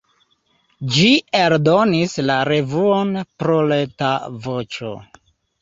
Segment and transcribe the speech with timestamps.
[0.95, 1.09] Ĝi
[1.41, 3.13] eldonis la revuon
[3.45, 4.11] "Proleta
[4.49, 4.99] Voĉo".